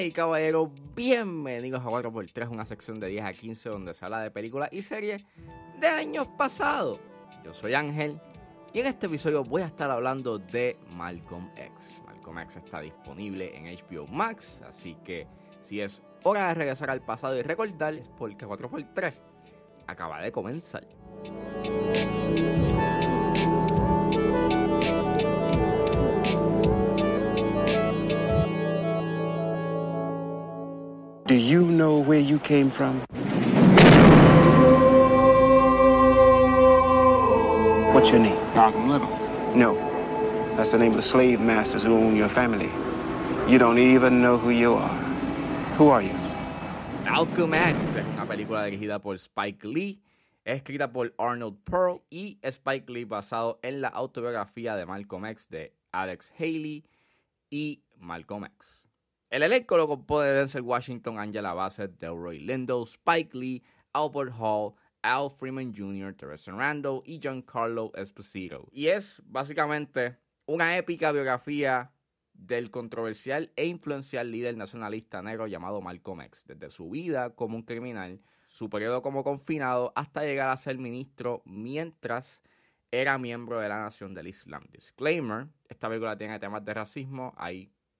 [0.00, 4.30] Y caballeros, bienvenidos a 4x3, una sección de 10 a 15 donde se habla de
[4.30, 5.24] películas y series
[5.80, 7.00] de años pasados.
[7.42, 8.20] Yo soy Ángel
[8.74, 12.02] y en este episodio voy a estar hablando de Malcolm X.
[12.04, 15.26] Malcolm X está disponible en HBO Max, así que
[15.62, 19.14] si es hora de regresar al pasado y recordar, es porque 4x3
[19.86, 20.86] acaba de comenzar.
[32.16, 33.04] Where you came from?
[37.92, 38.40] What's your name?
[38.54, 39.12] Malcolm Little.
[39.54, 39.74] No.
[40.56, 42.70] That's the name of the slave masters who own your family.
[43.46, 44.96] You don't even know who you are.
[45.76, 46.14] Who are you?
[47.04, 50.00] Malcolm X es una película dirigida por Spike Lee,
[50.46, 55.74] escrita por Arnold Pearl y Spike Lee basado en la autobiografía de Malcolm X de
[55.92, 56.82] Alex Haley
[57.50, 58.85] y Malcolm X.
[59.28, 65.30] El elenco lo compone Denzel Washington, Angela Bassett, Delroy Lindo, Spike Lee, Albert Hall, Al
[65.32, 68.68] Freeman Jr., Teresa Randall y Giancarlo Esposito.
[68.70, 71.90] Y es básicamente una épica biografía
[72.34, 77.62] del controversial e influencial líder nacionalista negro llamado Malcolm X, desde su vida como un
[77.62, 82.42] criminal, su periodo como confinado, hasta llegar a ser ministro mientras
[82.92, 84.64] era miembro de la Nación del Islam.
[84.70, 87.34] Disclaimer, esta película tiene temas de racismo,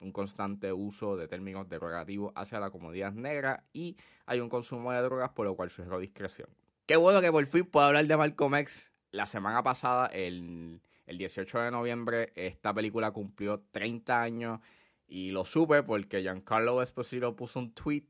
[0.00, 5.00] un constante uso de términos derogativos hacia la comunidad negra y hay un consumo de
[5.02, 6.48] drogas, por lo cual sugiero discreción.
[6.86, 8.92] Qué bueno que por fin puedo hablar de Malcolm X.
[9.10, 14.60] La semana pasada, el, el 18 de noviembre, esta película cumplió 30 años
[15.08, 18.06] y lo supe porque Giancarlo Esposito puso un tweet.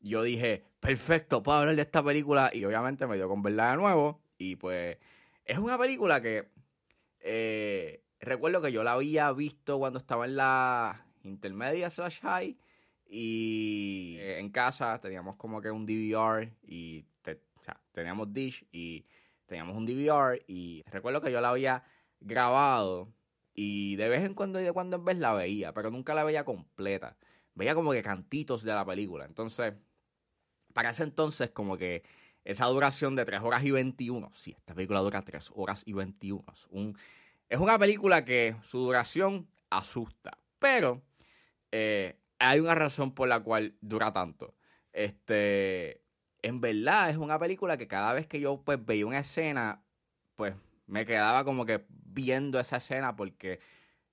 [0.00, 3.76] Yo dije, perfecto, puedo hablar de esta película y obviamente me dio con verla de
[3.76, 4.20] nuevo.
[4.38, 4.98] Y pues
[5.44, 6.48] es una película que
[7.20, 12.56] eh, recuerdo que yo la había visto cuando estaba en la intermedia slash high
[13.08, 17.04] y eh, en casa teníamos como que un DVR y
[17.92, 19.06] teníamos Dish y
[19.46, 21.84] teníamos un DVR y recuerdo que yo la había
[22.20, 23.12] grabado
[23.54, 26.22] y de vez en cuando y de cuando en vez la veía, pero nunca la
[26.22, 27.16] veía completa.
[27.54, 29.24] Veía como que cantitos de la película.
[29.24, 29.74] Entonces,
[30.72, 32.04] para ese entonces como que
[32.44, 36.44] esa duración de 3 horas y 21, sí, esta película dura 3 horas y 21.
[36.52, 36.96] Es, un,
[37.48, 41.02] es una película que su duración asusta, pero
[41.72, 44.54] eh, hay una razón por la cual dura tanto.
[44.92, 46.02] Este,
[46.42, 49.82] en verdad es una película que cada vez que yo pues veía una escena,
[50.36, 50.54] pues
[50.86, 53.60] me quedaba como que viendo esa escena porque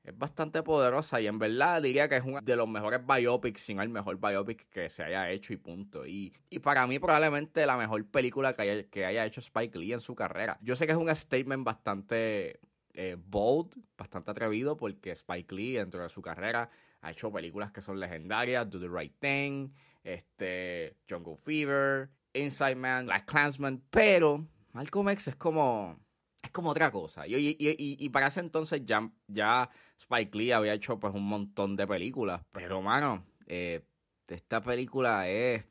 [0.03, 3.73] es bastante poderosa y en verdad diría que es uno de los mejores biopics, si
[3.73, 6.05] no el mejor biopic que se haya hecho y punto.
[6.05, 9.93] Y, y para mí probablemente la mejor película que haya, que haya hecho Spike Lee
[9.93, 10.59] en su carrera.
[10.61, 12.59] Yo sé que es un statement bastante
[12.93, 16.69] eh, bold, bastante atrevido porque Spike Lee dentro de su carrera
[17.05, 19.69] ha hecho películas que son legendarias, Do the Right Thing,
[20.03, 25.99] este, Jungle Fever, Inside Man, Black Clansman, pero Malcolm X es como
[26.41, 27.27] es como otra cosa.
[27.27, 31.27] Y, y, y, y para ese entonces ya, ya Spike Lee había hecho pues un
[31.27, 32.41] montón de películas.
[32.51, 33.83] Pero, mano, eh,
[34.27, 35.65] esta película es...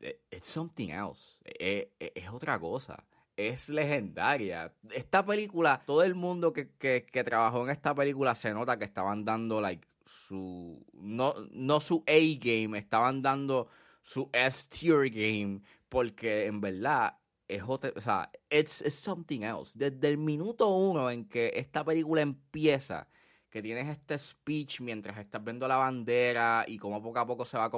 [0.00, 1.40] Es something else.
[1.44, 3.04] Es, es, es otra cosa.
[3.36, 4.72] Es legendaria.
[4.90, 8.84] Esta película, todo el mundo que, que, que, trabajó en esta película se nota que
[8.84, 10.84] estaban dando, like, su...
[10.94, 13.68] No, no su A-game, estaban dando
[14.02, 15.60] su S-tier game.
[15.88, 19.78] Porque, en verdad, es otra, o sea, it's, it's, something else.
[19.78, 23.08] Desde el minuto uno en que esta película empieza,
[23.50, 27.56] que tienes este speech mientras estás viendo la bandera y cómo poco a poco se
[27.56, 27.70] va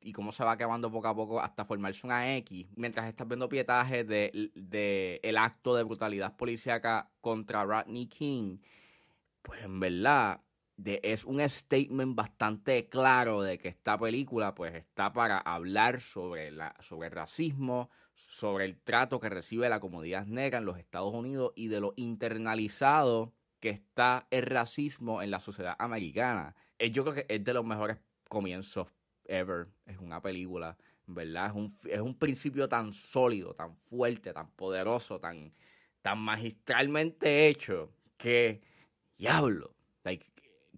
[0.00, 3.48] y cómo se va quemando poco a poco hasta formarse una X, mientras estás viendo
[3.48, 8.58] pietaje de, de el acto de brutalidad policíaca contra Rodney King,
[9.42, 10.40] pues en verdad
[10.84, 16.74] es un statement bastante claro de que esta película pues está para hablar sobre, la,
[16.80, 21.52] sobre el racismo, sobre el trato que recibe la comunidad negra en los Estados Unidos
[21.56, 26.54] y de lo internalizado que está el racismo en la sociedad americana.
[26.78, 27.98] Yo creo que es de los mejores
[28.28, 28.86] comienzos
[29.24, 29.66] ever.
[29.84, 30.76] Es una película,
[31.06, 31.46] ¿verdad?
[31.46, 35.52] Es un, es un principio tan sólido, tan fuerte, tan poderoso, tan,
[36.02, 38.62] tan magistralmente hecho que,
[39.16, 39.74] diablo,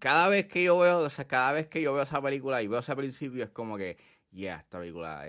[0.00, 2.97] cada vez que yo veo, cada vez que yo veo esa película y veo ese
[2.97, 3.97] principio es como que,
[4.32, 5.25] yeah, esta película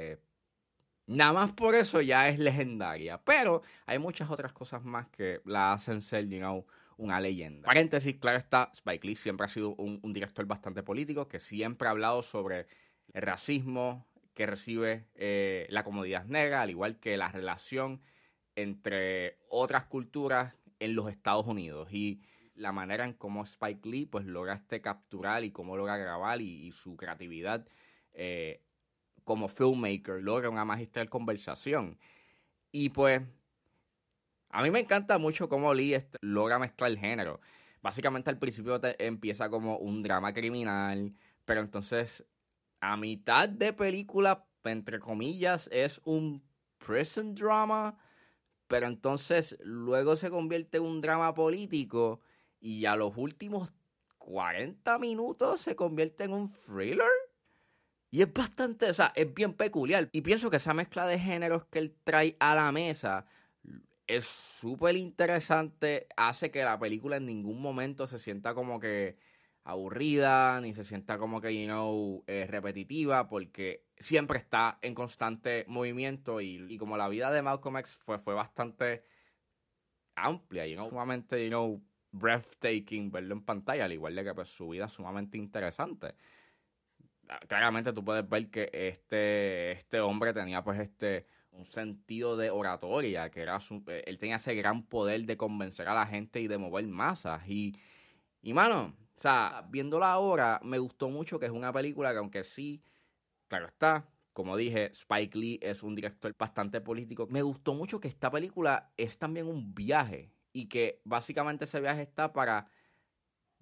[1.08, 3.22] Nada más por eso ya es legendaria.
[3.24, 6.66] Pero hay muchas otras cosas más que la hacen ser, you
[6.98, 7.66] una leyenda.
[7.66, 11.88] Paréntesis, claro está, Spike Lee siempre ha sido un, un, director bastante político que siempre
[11.88, 12.68] ha hablado sobre
[13.14, 18.02] el racismo que recibe eh, la comunidad negra, al igual que la relación
[18.56, 21.92] entre otras culturas en los Estados Unidos.
[21.92, 22.22] Y
[22.62, 26.72] la manera en cómo Spike Lee pues logra este capturar y cómo logra grabar y,
[26.72, 27.68] su creatividad
[28.14, 28.62] eh,
[29.24, 31.98] como filmmaker, logra una magistral conversación.
[32.72, 33.22] Y pues,
[34.50, 37.42] a mí me encanta mucho cómo Lee este, logra mezclar el género.
[37.82, 41.14] Básicamente al principio empieza como un drama criminal,
[41.46, 42.26] pero entonces
[42.80, 46.44] a mitad de película, entre comillas, es un
[46.78, 47.98] prison drama,
[48.68, 52.22] pero entonces luego se convierte en un drama político
[52.62, 53.74] y a los últimos
[54.20, 57.10] 40 minutos se convierte en un thriller.
[58.12, 60.10] Y es bastante, o sea, es bien peculiar.
[60.12, 63.26] Y pienso que esa mezcla de géneros que él trae a la mesa
[64.06, 66.08] es súper interesante.
[66.18, 69.18] Hace que la película en ningún momento se sienta como que
[69.64, 75.66] aburrida, ni se sienta como que, you know, eh, repetitiva, porque siempre está en constante
[75.68, 76.42] movimiento.
[76.42, 79.04] Y, como la vida de Malcolm X fue, fue bastante
[80.16, 81.82] amplia, y sumamente, you know,
[82.12, 86.16] breathtaking verlo en pantalla, al igual de que pues, su vida es sumamente interesante
[87.48, 93.30] claramente tú puedes ver que este, este hombre tenía pues este un sentido de oratoria,
[93.30, 96.48] que era su, eh, él tenía ese gran poder de convencer a la gente y
[96.48, 97.42] de mover masas.
[97.48, 97.78] Y,
[98.42, 102.44] y mano, o sea, viéndola ahora, me gustó mucho que es una película que aunque
[102.44, 102.82] sí,
[103.50, 107.28] claro está, como dije, Spike Lee es un director bastante político.
[107.30, 112.02] Me gustó mucho que esta película es también un viaje y que básicamente ese viaje
[112.02, 112.68] está para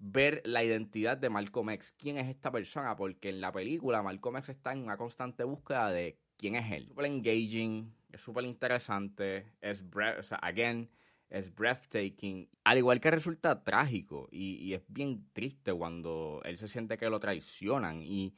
[0.00, 1.94] ver la identidad de Malcolm X.
[1.96, 2.96] ¿Quién es esta persona?
[2.96, 6.88] Porque en la película Malcolm X está en una constante búsqueda de quién es él.
[6.88, 9.84] Súper engaging, es súper interesante, es,
[10.18, 10.90] o sea, again,
[11.28, 12.48] es breathtaking.
[12.64, 17.20] Al igual que resulta trágico y, es bien triste cuando él se siente que lo
[17.20, 18.02] traicionan.
[18.02, 18.34] Y,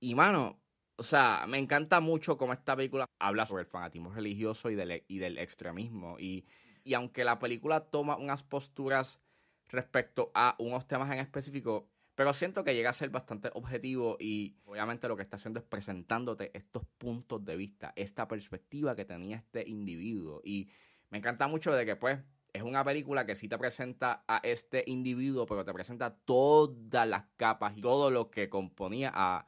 [0.00, 0.60] y mano,
[0.96, 5.04] o sea, me encanta mucho cómo esta película habla sobre el fanatismo religioso y del,
[5.06, 6.18] y del extremismo.
[6.18, 6.46] Y,
[6.90, 9.20] y aunque la película toma unas posturas
[9.68, 14.56] respecto a unos temas en específico, pero siento que llega a ser bastante objetivo y
[14.64, 19.36] obviamente lo que está haciendo es presentándote estos puntos de vista, esta perspectiva que tenía
[19.36, 20.40] este individuo.
[20.42, 20.68] Y
[21.10, 22.18] me encanta mucho de que pues
[22.52, 27.26] es una película que sí te presenta a este individuo, pero te presenta todas las
[27.36, 29.46] capas y todo lo que componía a,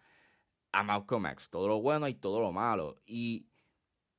[0.71, 3.03] a Malcolm X, todo lo bueno y todo lo malo.
[3.05, 3.49] Y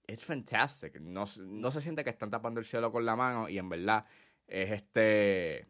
[0.07, 0.99] es fantástico.
[0.99, 4.05] No, no se siente que están tapando el cielo con la mano y en verdad
[4.47, 5.67] es este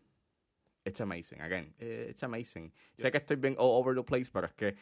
[0.86, 1.42] it's amazing.
[1.42, 2.72] Again, eh, it's amazing.
[2.98, 4.76] Sé que estoy bien all over the place, pero es que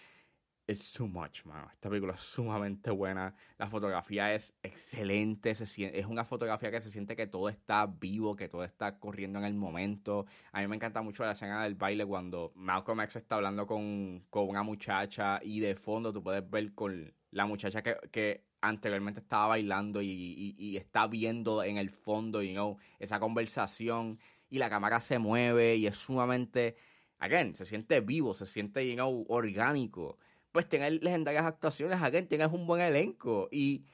[0.68, 1.68] it's too much, man.
[1.72, 3.36] Esta película es sumamente buena.
[3.58, 5.54] La fotografía es excelente.
[5.54, 9.40] Se es una fotografía que se siente que todo está vivo, que todo está corriendo
[9.40, 10.26] en el momento.
[10.52, 14.26] A mí me encanta mucho la escena del baile cuando Malcolm X está hablando con,
[14.30, 19.20] con una muchacha y de fondo tú puedes ver con la muchacha que, que anteriormente
[19.20, 24.20] estaba bailando y, está viendo en el fondo, you know, esa conversación
[24.50, 26.76] y la cámara se mueve y es sumamente,
[27.20, 30.18] again, se siente vivo, se siente, you know, orgánico.
[30.52, 33.86] Pues tener legendarias actuaciones, again, tienes un buen elenco y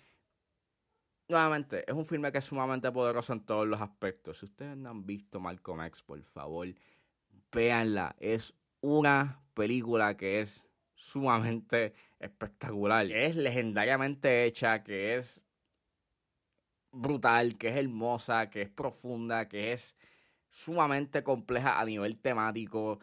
[1.28, 4.40] nuevamente, es un filme que es sumamente poderoso en todos los aspectos.
[4.40, 6.68] Si ustedes no han visto Malcolm X, por favor,
[7.52, 8.16] véanla.
[8.19, 10.67] Es una película que es
[10.97, 13.09] sumamente espectacular.
[13.11, 15.44] Es legendariamente hecha, que es
[16.91, 19.95] brutal, que es hermosa, que es profunda, que es
[20.49, 22.99] sumamente compleja a nivel temático.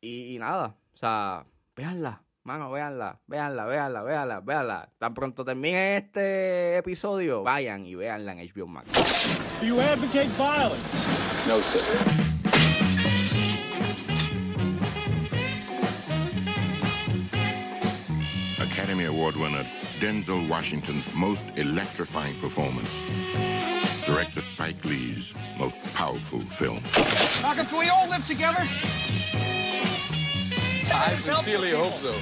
[0.00, 4.92] Y, nada, o sea, véanla, mano, véanla, véanla, véanla, véanla, véanla.
[4.98, 8.90] Tan pronto termine este episodio, vayan y véanla en HBO Max.
[9.62, 11.48] you advocate violence?
[11.48, 12.41] No, sir.
[19.22, 19.64] Award winner
[20.00, 23.08] Denzel Washington's most electrifying performance.
[24.04, 26.82] Director Spike Lee's most powerful film.
[27.40, 28.58] Malcolm, can we all live together?
[30.92, 32.12] I sincerely hope so.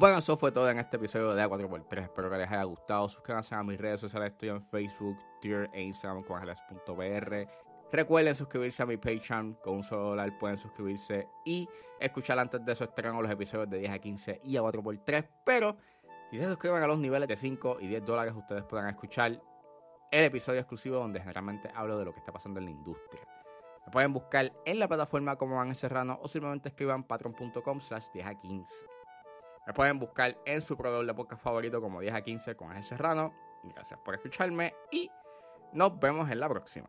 [0.00, 2.02] Bueno, eso fue todo en este episodio de A4x3.
[2.02, 3.08] Espero que les haya gustado.
[3.08, 4.32] Suscríbanse a mis redes sociales.
[4.32, 6.40] Estoy en Facebook, Twitter e Instagram con
[7.90, 9.54] Recuerden suscribirse a mi Patreon.
[9.62, 11.68] Con un solo dólar pueden suscribirse y
[11.98, 15.26] escuchar antes de eso estreno los episodios de 10 a 15 y a 4x3.
[15.44, 15.76] Pero
[16.30, 19.40] si se suscriben a los niveles de 5 y 10 dólares, ustedes podrán escuchar
[20.10, 23.22] el episodio exclusivo donde generalmente hablo de lo que está pasando en la industria.
[23.86, 28.26] Me pueden buscar en la plataforma como Ángel Serrano o simplemente escriban patreon.com slash 10
[28.26, 28.86] a 15.
[29.66, 32.84] Me pueden buscar en su proveedor de podcast favorito como 10 a 15 con Ángel
[32.84, 33.32] Serrano.
[33.64, 35.10] Gracias por escucharme y
[35.72, 36.88] nos vemos en la próxima.